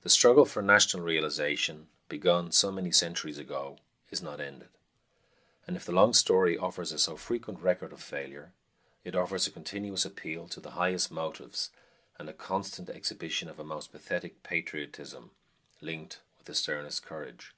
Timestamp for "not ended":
4.22-4.70